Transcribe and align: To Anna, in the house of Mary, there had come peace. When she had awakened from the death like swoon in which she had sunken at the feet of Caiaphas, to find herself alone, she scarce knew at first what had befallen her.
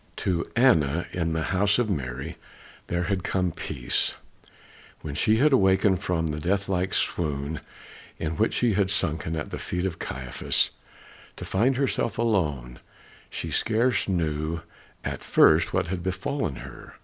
To 0.15 0.49
Anna, 0.55 1.05
in 1.11 1.33
the 1.33 1.43
house 1.53 1.77
of 1.77 1.87
Mary, 1.87 2.35
there 2.87 3.03
had 3.03 3.23
come 3.23 3.51
peace. 3.51 4.15
When 5.03 5.13
she 5.13 5.37
had 5.37 5.53
awakened 5.53 6.01
from 6.01 6.29
the 6.31 6.39
death 6.39 6.67
like 6.67 6.95
swoon 6.95 7.59
in 8.17 8.35
which 8.35 8.55
she 8.55 8.73
had 8.73 8.89
sunken 8.89 9.35
at 9.35 9.51
the 9.51 9.59
feet 9.59 9.85
of 9.85 9.99
Caiaphas, 9.99 10.71
to 11.35 11.45
find 11.45 11.75
herself 11.77 12.17
alone, 12.17 12.79
she 13.29 13.51
scarce 13.51 14.07
knew 14.09 14.61
at 15.03 15.23
first 15.23 15.71
what 15.71 15.89
had 15.89 16.01
befallen 16.01 16.55
her. 16.55 16.95